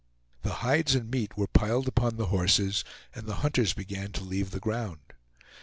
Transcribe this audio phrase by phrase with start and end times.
[0.41, 4.49] The hides and meat were piled upon the horses, and the hunters began to leave
[4.49, 5.13] the ground.